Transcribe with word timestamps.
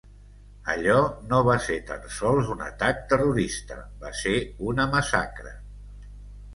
Allò 0.75 0.95
no 1.33 1.41
va 1.49 1.57
ser 1.65 1.77
tan 1.91 2.09
sols 2.17 2.51
un 2.55 2.65
atac 2.71 3.05
terrorista, 3.13 3.81
va 4.03 4.15
ser 4.25 4.37
una 4.73 4.91
massacre. 4.99 5.57